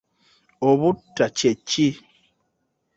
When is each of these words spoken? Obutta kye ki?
Obutta 0.69 1.25
kye 1.37 1.51
ki? 1.67 1.87